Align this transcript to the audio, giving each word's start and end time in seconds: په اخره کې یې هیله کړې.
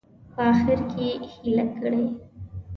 په 0.33 0.41
اخره 0.51 0.77
کې 0.91 1.07
یې 1.09 1.27
هیله 1.33 1.65
کړې. 1.77 2.05